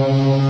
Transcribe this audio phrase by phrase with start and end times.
[0.00, 0.49] 快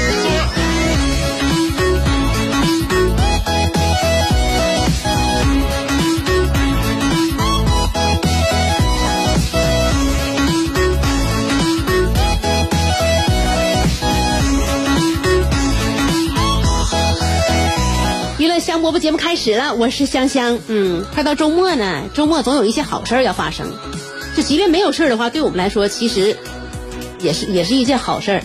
[18.71, 20.57] 香饽饽节目开始了，我是香香。
[20.67, 23.67] 嗯，快到周末呢，周末总有一些好事儿要发生。
[24.33, 26.37] 就即便没有事儿的话，对我们来说其实
[27.19, 28.41] 也是也是一件好事儿，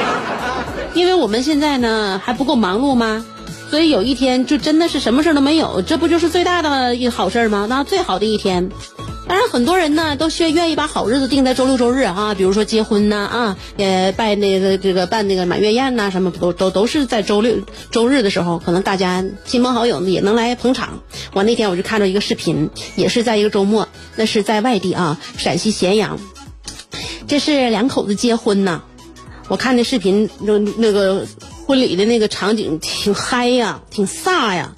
[0.94, 3.22] 因为我们现在呢还不够忙碌吗？
[3.68, 7.66] 所以有一天就真的是什么事儿都没有，这不就是最大的一好事儿吗？
[7.68, 8.70] 那最好的一天。
[9.28, 17.56] 当然，很多人呢都是愿意把好日子定在周六周日啊，比如说结婚呐啊，呃，办那个这个办那个满月宴呐、什么都都都是在周六
[17.90, 21.02] 周日的时候，可能大家亲朋好友也能来捧场。
[21.34, 26.18] 我那天我就看到一个视频，也是在一个周末，那是在外地啊，陕西咸阳，
[27.26, 28.82] 这是两口子结婚呐。
[29.48, 31.26] 我看那视频，那那个
[31.66, 34.74] 婚礼的那个场景挺嗨呀，挺飒呀。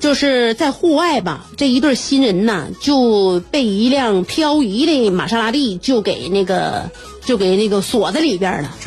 [0.00, 6.90] 就是在户外吧，这一对新人呢就被一辆漂移的玛莎拉蒂就给那个
[7.24, 8.70] 就给那个锁在里边了。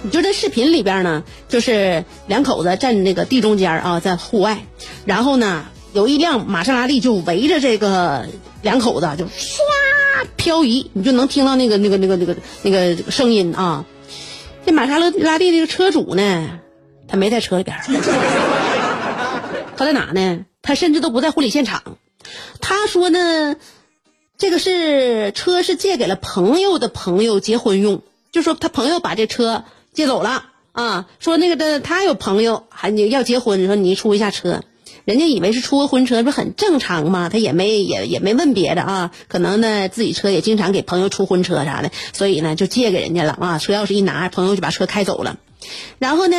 [0.00, 4.64] 你就这视频里边呢，就是两口子站那个地中间啊，在户外，
[5.04, 8.26] 然后呢有一辆玛莎拉蒂就围着这个
[8.62, 9.58] 两口子就唰
[10.36, 13.84] 漂移，你就能听到那个那个那个那个那个声音啊。
[14.64, 16.48] 这玛莎拉拉蒂这个车主呢，
[17.08, 17.76] 他没在车里边。
[19.78, 20.44] 他在哪呢？
[20.60, 21.96] 他甚至都不在婚礼现场。
[22.60, 23.54] 他说呢，
[24.36, 28.02] 这个是车是借给了朋友的朋友结婚用，
[28.32, 31.06] 就说他朋友把这车借走了啊。
[31.20, 34.64] 说那个的他有朋友还你要结婚，说你出一下车，
[35.04, 37.28] 人家以为是出个婚车，不是很正常吗？
[37.28, 39.12] 他也没也也没问别的啊。
[39.28, 43.58] 可能呢自己车也经常给朋友出婚车啥的，所以呢就借给人家了啊。
[43.58, 45.38] 车钥匙一拿，朋友就把车开走了。
[45.98, 46.36] 然后呢，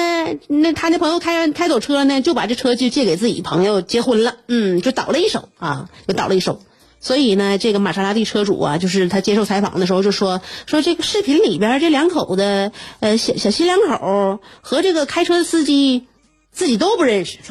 [0.47, 6.61] 那他那朋友开开走车呢，就把这车就借给自己朋友结婚了，嗯，就倒了一手啊，就倒了一手。
[7.01, 16.07] 所以呢，这个玛莎拉蒂车主啊，就是他接受采访的时候就说说这个视频里边这两口子，呃，小小新两口和这个开车的司机
[16.51, 17.37] 自己都不认识。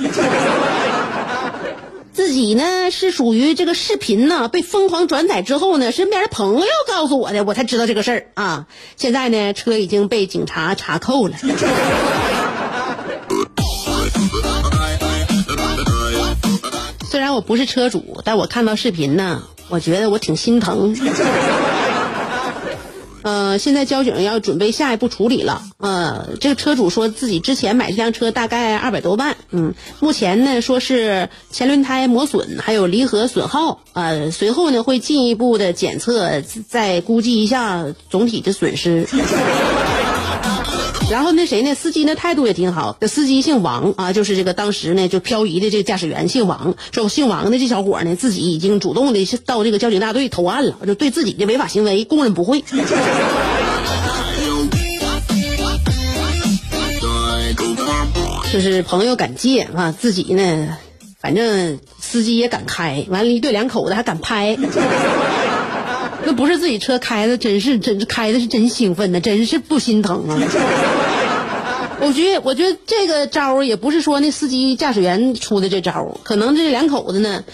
[2.18, 8.66] 自己呢是属于这个视频呢被疯狂转载之后呢，身边的朋友告诉我的，我才知道这个事儿啊。
[8.96, 11.36] 现在呢，车已经被警察查扣了。
[17.08, 20.96] 虽然我不是车主，但我看到视频呢，我觉得我挺心疼。
[23.22, 25.62] 呃，现在交警要准备下一步处理了。
[25.78, 39.06] 呃，这个车主说自己之前买这辆车大概二百多万，嗯，目前呢说是前轮胎磨损，还有离合损耗，呃，随后呢会进一步的检测，再估计一下总体的损失。
[41.10, 41.74] 然后那谁呢？
[41.74, 42.96] 司机那态度也挺好。
[43.00, 46.74] 这司机姓王啊，就是这个当时呢就漂移的这个驾驶员姓王。
[46.92, 52.62] 说姓王的这小伙呢，自己已经主动的到这个交警大队投案了，就对自己的违法行为供认不讳。
[58.52, 60.76] 就是朋友敢借啊，自己呢，
[61.20, 64.56] 反正司机也敢开，完了，一对两口子还敢拍。
[66.28, 70.36] 那不是自己车开的，真是真开的是真兴奋呢，真是不心疼啊！
[72.00, 77.44] 我觉得，我觉得这个招儿也不是说那司机驾驶员出的这招儿，可能这两口子呢，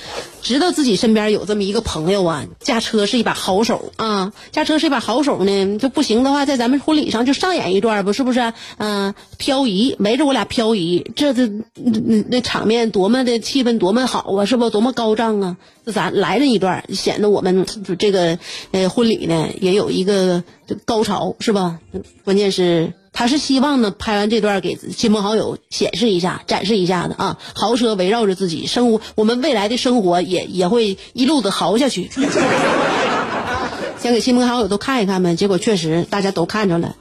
[0.42, 8.52] 知道自己身边有这么一个朋友啊，驾车是一把好手啊，驾车是一把好手呢，就不行的话，在咱们婚礼上就上演一段不是不是？
[8.76, 15.56] 嗯、漂移，围着我俩漂移，这这那那场面多么的气氛多么好啊，是不多么高涨啊？
[15.86, 18.38] 这咱来这一段，显得我们就这个
[18.72, 20.44] 呃婚礼呢也有一个
[20.84, 21.78] 高潮，是吧？
[22.24, 22.92] 关键是。
[23.14, 27.38] 他是希望呢拍完这段给亲朋好友显示一下、展示一下的啊。
[27.54, 32.10] 豪车围绕着自己生活，我们未来的生活也也会一路的豪下去。
[34.02, 36.96] 想给亲朋好友都看一看呗，结果确实大家都看着了，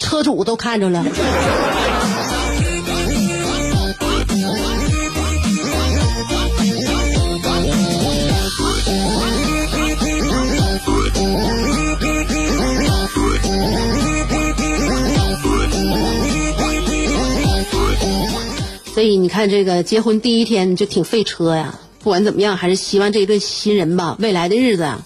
[0.00, 1.04] 车主都看着了。
[19.28, 21.78] 你看，这个结婚第一天就挺费车呀。
[22.02, 25.02] 不管怎么样，还是希望这对新人吧，未来的日子啊，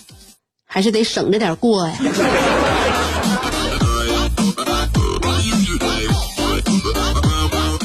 [0.64, 1.94] 还是得省着点过呀。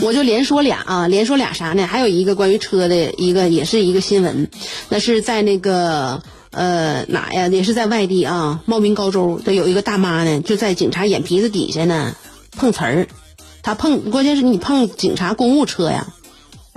[0.03, 1.87] 我就连说俩啊，连说俩啥呢？
[1.87, 4.47] 还有一个关于车的一个，也是一个新闻，
[4.89, 7.47] 那是在那个呃哪呀？
[7.47, 12.15] 也是在外地啊，茂名高州的有一个大妈呢，就在警察眼皮子底下呢
[12.51, 13.07] 碰瓷儿。
[13.63, 16.07] 他碰，关键是你碰警察公务车呀，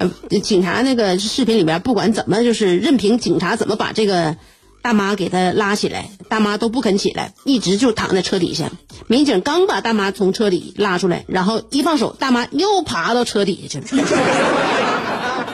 [0.01, 0.11] 呃，
[0.41, 4.39] 警察那个视频里边，不管怎么，就是任凭警察怎么把这个
[4.81, 8.71] 大妈给他拉起来，大妈都不肯起来，一直就躺在车底下。
[9.09, 14.03] 民警刚把大妈从车里拉出来，然后一放手，大妈又爬到车底下去了。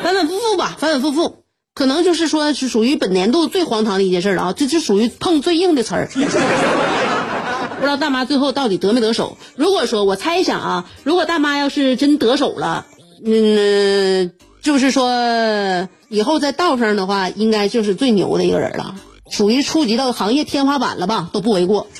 [0.05, 1.43] 反反复复吧，反反复复，
[1.75, 4.53] 可能就是说是属于本年度最荒唐的一件事了啊！
[4.57, 6.09] 这是属于碰最硬的词儿。
[6.09, 9.37] 不知道大妈最后到底得没得手？
[9.57, 12.87] 如果说我猜想啊，如果大妈要是真得手了，
[13.25, 14.33] 嗯，
[14.63, 18.95] 就是说以后在道上的话，应该就是最牛的一个人了，
[19.31, 21.87] 属于触及到行业天花板了吧，都不为过。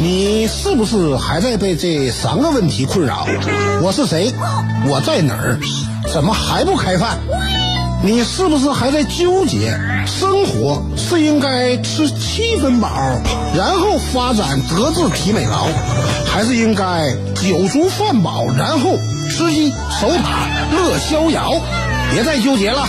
[0.00, 3.26] 你是不是还在被这三个问题困扰？
[3.82, 4.32] 我是谁？
[4.88, 5.58] 我在哪儿？
[6.12, 7.18] 怎么还不开饭？
[8.00, 9.76] 你是不是还在纠结？
[10.06, 12.88] 生活是应该吃七分饱，
[13.56, 15.66] 然后发展德智体美劳，
[16.24, 18.96] 还是应该酒足饭饱，然后
[19.28, 21.54] 吃鸡守塔乐逍遥？
[22.12, 22.88] 别再纠结了，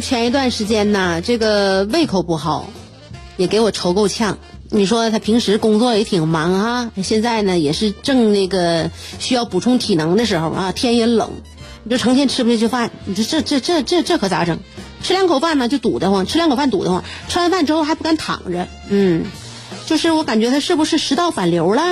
[0.00, 2.70] 前一段时间呢，这个胃口不好，
[3.36, 4.38] 也给我愁够呛。
[4.70, 11.30] 你说他平时工作也挺忙啊，现在呢也是正那个需要补充体能的时候啊，天也冷，
[11.84, 14.58] 你就成天吃不下去饭，你说这这这这这可咋整？
[15.02, 19.24] 吃两口饭呢就堵得慌，吃两口饭堵得慌，吃完饭之后还不敢躺着，嗯，
[19.86, 21.82] 就是我感觉他是不是食道反流了？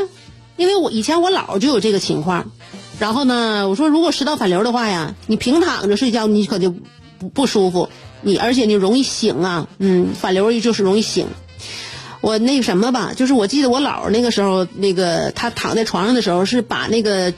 [0.57, 2.51] 因为我以前我姥就有这个情况，
[2.99, 6.75] 然后呢，我说如果食道反流的话呀，你平躺着睡觉你可就
[7.19, 7.89] 不不舒服。
[8.23, 11.27] 你而且你容易醒啊，嗯，反流就是容易醒。
[12.23, 17.33] 我那个什么吧，就是我记得我姥那个时候，那个她躺在床上的时候，是把那个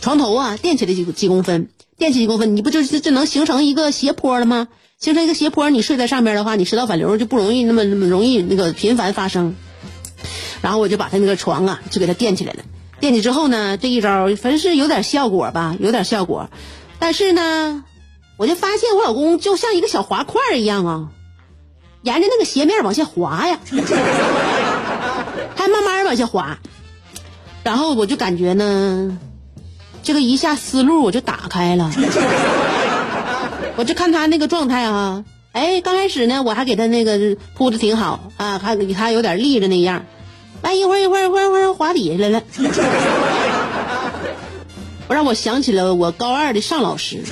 [0.00, 4.68] 床头啊垫起来几几公分，垫起几公分，你不就就能形成一个斜坡了吗？
[4.98, 9.54] 形成一个斜坡，你睡在上面的话，你食道反流就不容易那么那么容易那个频繁发生。
[10.62, 12.60] 然后我就把他那个床啊就给他垫起来了，
[13.00, 16.48] 垫起之后呢，这一招反正是有点效果吧，有点效果，
[16.98, 17.84] 但是呢。
[18.36, 21.08] 我就发现我老公就像一个小滑块一样啊，
[22.02, 23.58] 沿着那个斜面往下滑呀，
[25.56, 26.58] 还慢慢往下滑。
[27.64, 29.18] 然后我就感觉呢，
[30.02, 31.90] 这个一下思路我就打开了。
[33.76, 40.04] 我就看他那个状态啊，哎，刚开始呢我还给他那个铺的挺好啊，还给他有点立着那样，
[40.62, 42.42] 哎，一会儿一会儿一会儿一会儿滑底下来了。
[45.08, 47.22] 我让我想起了我高二的尚老师。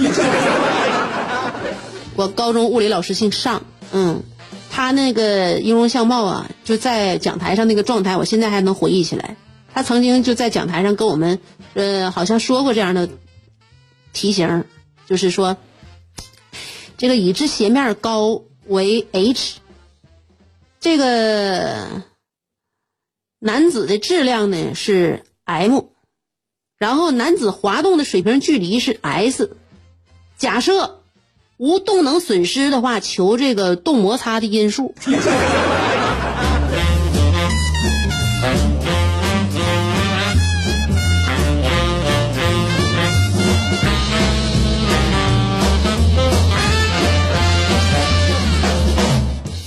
[2.17, 4.23] 我高中物理老师姓尚，嗯，
[4.71, 9.37] 他那个音容相貌啊，就在讲台上那个状态，我现在还能回忆起来。
[9.73, 11.41] 他曾经就在讲台上跟我们，
[11.75, 13.09] 呃，好像说过这样的
[14.13, 14.65] 题型，
[15.07, 15.57] 就是说，
[16.97, 19.59] 这个已知斜面高为 h，
[20.79, 22.05] 这个
[23.41, 25.87] 男子的质量呢是 M，
[26.79, 29.57] 然后男子滑动的水平距离是 S。
[30.39, 31.01] 假设
[31.57, 34.95] 无动能损失的话，求这个动摩擦的因数。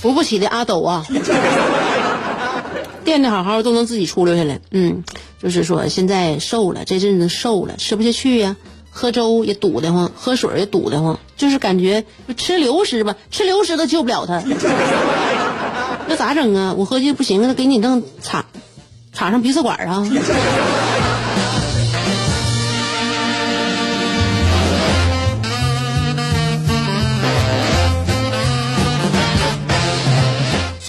[0.00, 1.04] 扶不起的阿斗啊，
[3.04, 4.60] 垫的好好都能自己出溜下来。
[4.70, 5.02] 嗯，
[5.42, 8.56] 就是说现在瘦了，这阵子瘦了，吃不下去呀，
[8.90, 12.04] 喝粥也堵得慌，喝水也堵得慌，就是感觉
[12.36, 14.42] 吃流食吧，吃流食都救不了他。
[16.08, 16.74] 那咋整啊？
[16.76, 18.44] 我合计不行，那给你弄插
[19.12, 20.08] 插上鼻饲管啊。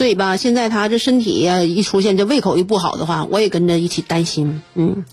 [0.09, 4.61] 以吧，现在他这身体呀一出现这胃口一不好的话，我也跟着一起担心。
[4.73, 5.05] 嗯，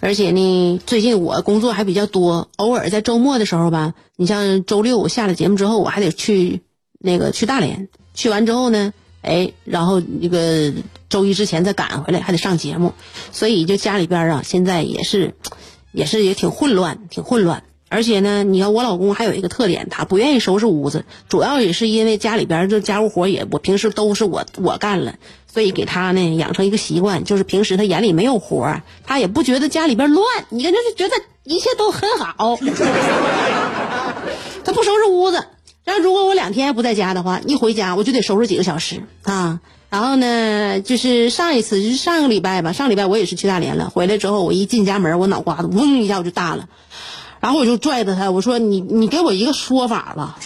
[0.00, 6.62] 而且呢，最近我工作还比较多，偶尔在周末的时候吧，你像周六我下了节目之后，我还得去
[7.00, 8.92] 那个去大连，去完之后呢，
[9.22, 10.72] 哎，然后那个
[11.08, 12.92] 周一之前再赶回来，还得上节目，
[13.32, 15.34] 所以就家里边啊，现在也是，
[15.92, 17.64] 也是也挺混乱，挺混乱。
[17.92, 25.16] 而且呢，你看我老公还有一个特点，他不愿意收拾屋子，主要也是因为家里边这家务活也我平时都是我我干了，
[25.52, 32.56] 所以给他呢养成一个习惯，就是平时他眼里没有活他也不觉得家里边乱，你看他就觉得一切都很好。
[34.64, 35.44] 他不收拾屋子，
[35.84, 39.60] 然后如果我两天不在家的话，一回家我就得收拾几个小时啊。
[39.90, 46.66] 然后呢，就是上一次就是上个礼拜吧，上礼拜我也是去大连了，回来之后我一进家门，我脑瓜子嗡一下我就大了。
[47.42, 50.38] 然后我就拽着他，我说：“你你给我一个说法吧，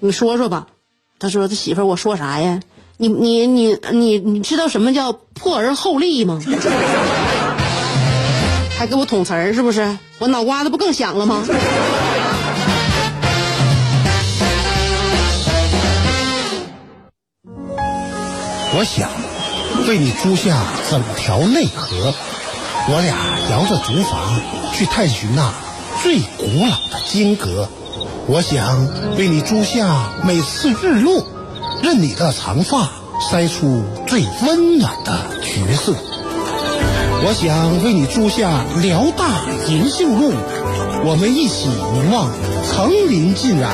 [0.00, 0.68] 你说说吧。”
[1.20, 2.60] 他说：“他媳妇，我说啥呀？
[2.96, 6.40] 你你你你你知道什么叫破而后立吗？
[8.78, 9.98] 还给我捅词儿是不是？
[10.18, 11.44] 我脑瓜子不更响了吗？”
[18.78, 19.10] 我想
[19.86, 20.56] 为你租下
[20.90, 22.14] 整条内河。
[22.88, 23.16] 我俩
[23.50, 24.16] 摇着竹筏
[24.72, 25.52] 去探寻那
[26.04, 27.68] 最古老的金阁，
[28.28, 31.26] 我想为你租下每次日落，
[31.82, 32.88] 任你的长发
[33.20, 35.12] 筛出最温暖的
[35.42, 35.94] 橘色。
[37.24, 40.32] 我想为你租下辽大银杏路，
[41.04, 42.30] 我们一起凝望
[42.64, 43.72] 层林尽染，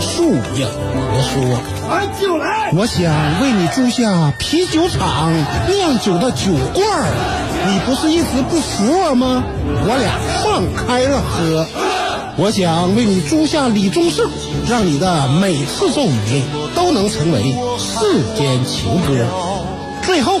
[0.00, 1.58] 树影婆娑。
[2.72, 5.32] 我想为你租下啤酒厂
[5.68, 7.06] 酿酒的酒罐儿。
[7.66, 9.42] 你不是一直不服我吗？
[9.86, 11.66] 我俩放开了喝。
[12.36, 14.28] 我想为你租下李宗盛，
[14.68, 16.44] 让你的每次奏鸣
[16.74, 19.24] 都能成为世间情歌。
[20.02, 20.40] 最后，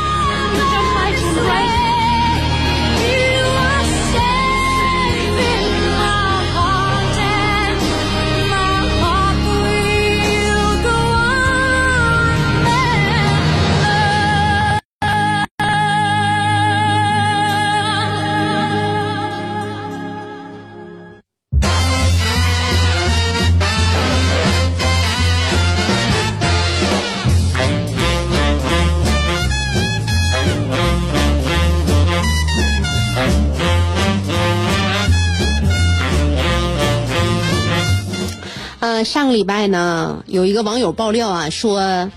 [38.81, 42.09] 呃上个礼拜呢，有一个网友爆料啊，说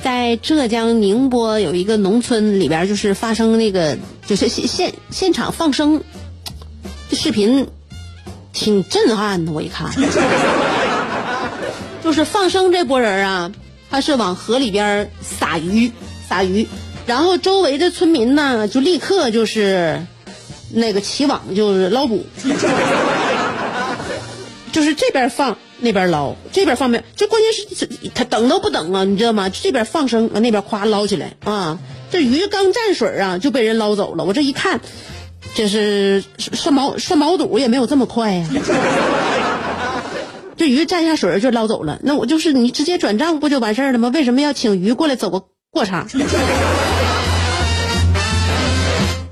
[0.00, 6.04] 在浙江宁波有一个农村里边，就是发生那个就是现现现场放生，
[7.10, 7.66] 这视频
[8.52, 9.50] 挺震撼的。
[9.50, 9.90] 我一看，
[12.04, 13.50] 就是放生这波人啊，
[13.90, 15.90] 他是往河里边撒鱼
[16.28, 16.68] 撒鱼，
[17.06, 20.00] 然后周围的村民呢就立刻就是
[20.70, 22.24] 那个起网就是捞捕，
[24.70, 25.58] 就是这边放。
[25.80, 29.48] 那边捞，这边放没，这关键是他等都不等啊，你知道吗？
[29.48, 31.78] 这边放生，那边夸捞起来啊，
[32.10, 34.24] 这鱼刚蘸水啊就被人捞走了。
[34.24, 34.80] 我这一看，
[35.54, 38.48] 这是涮毛涮毛肚也没有这么快呀。
[40.56, 44.10] 这鱼蘸下水就捞走了，那我就是你直接转账不就完事儿了吗？
[44.14, 46.06] 为什么要请鱼过来走个过场？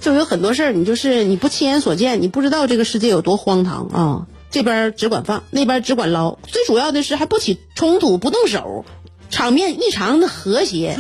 [0.01, 4.27] 就有很多事儿，你就是你不亲眼所见，你不知道这个世界有多荒唐啊。
[4.53, 8.85] 这边只管放，那边只管捞，最主要的是还不起冲突，不动手，
[9.31, 10.97] 场面异常的和谐。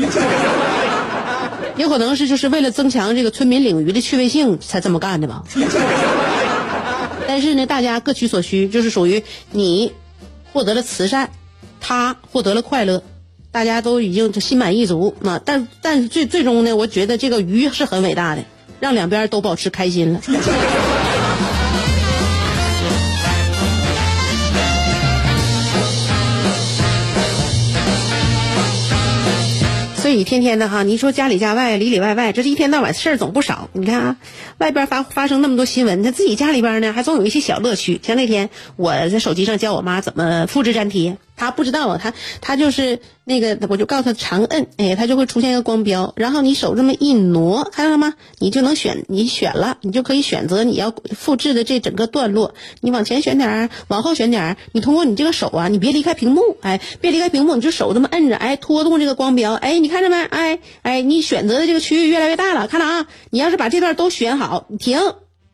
[1.76, 5.44] 有可能是就是为了增强这个村民领鱼的趣味性才这么干的吧。
[7.28, 9.92] 但是呢，大家各取所需，就是属于你
[10.52, 11.30] 获得了慈善，
[11.80, 13.02] 他获得了快乐，
[13.50, 15.40] 大家都已经心满意足啊。
[15.44, 18.44] 但但最最终呢，我觉得这个鱼是很伟大的，
[18.80, 20.21] 让两边都保持开心了。
[30.12, 33.69] 以天天的哈，你说家里家外里里外外，这是一天到晚事儿总不少。
[33.73, 34.16] 你看啊，
[34.59, 38.00] 外边发发生那么多新闻，他自己家里边呢还总有一些小乐趣。
[38.02, 48.14] 像那天我在手机上教我妈怎么复制粘贴，他不知道啊，他他就是那个，我就告诉他长摁，哎，他就会出现一个光标，然后你手这么一挪，看到了吗？
[48.38, 52.54] 你就能选，你选了，你就可以选择你要复制的这整个段落。
[52.80, 60.22] 你往前选点儿，往后选点儿，你通过你这个手啊，你别离开屏幕，哎，别离开屏幕，你就手这么摁着，哎，拖动这个光标，哎，你看着没？
[60.22, 65.00] 哎哎，你选择的这个区域越来越大了，看着啊，你要是把这段都选好，你停，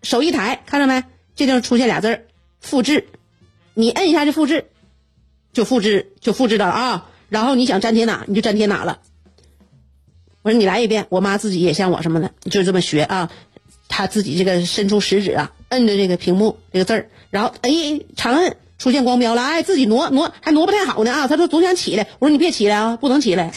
[0.03, 1.05] 手一抬，看着没？
[1.35, 2.25] 这地方出现俩字儿，
[2.61, 3.07] 复制，
[3.75, 4.67] 你摁一下就复制，
[5.53, 7.07] 就复制就复制的啊。
[7.29, 8.99] 然后你想粘贴哪，你就粘贴哪了。
[10.43, 13.31] 我说你来一遍，我妈自己也像我什么的，就这么学啊。
[13.89, 17.71] 她自己这个伸出食指啊，摁着这个屏幕这个字儿，然后哎
[18.17, 21.27] 长摁出现光标了，哎自己挪挪还挪不太好呢啊。
[21.27, 23.51] 她说总想起来，我说你别起来啊，不能起来，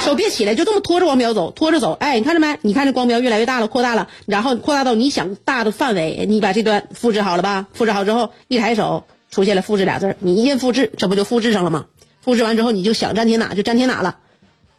[0.00, 1.92] 手别起来，就这么拖着光标走，拖着走。
[1.92, 2.58] 哎，你看着没？
[2.62, 7.66] 你看这光标越来越大了，扩大了，然后扩大到你想大的范围，你把这段复制好了吧？
[7.72, 11.86] 复制好之后，一抬手出现了复制俩字儿，你一键复制，这不就复制上了吗？
[12.20, 14.18] 复制完之后，你就想粘贴哪就粘贴哪了。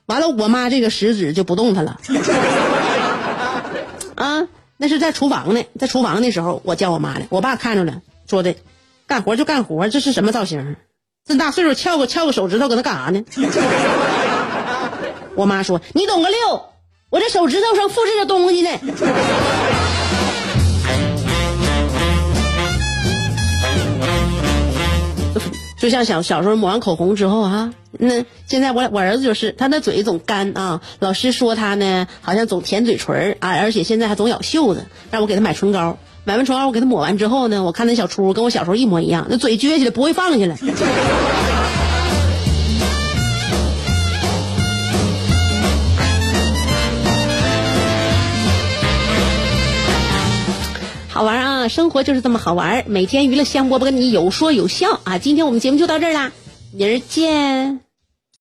[0.05, 1.99] 完了，我妈这个食指就不动弹了。
[4.15, 8.55] 啊，那是在厨房呢，在厨房那时候我教我妈的，我爸看着了，说的，
[9.07, 10.75] 干活就干活，这是什么造型？
[11.25, 13.23] 这么大岁数翘个翘个手指头搁那干啥呢？
[15.35, 16.65] 我妈说：“你懂个六，
[17.09, 18.69] 我这手指头上复制着东西呢。”
[25.79, 35.97] 就像小小时候抹完口红之后啊，那现在我我儿子就是他那嘴总干啊，老师说他呢好像总舔嘴唇儿啊，而且现在还总咬袖子，让我给他买唇膏。
[36.25, 40.57] 买完唇膏我给他抹完之后呢，我看那小初跟我小时候一模一样，那嘴撅起来不会放下来。
[51.69, 55.17] 生活就是这么好玩，每天娱乐香饽饽跟你有说有笑啊！
[55.17, 56.31] 今天我们节目就到这儿啦，
[56.73, 57.88] 明儿见。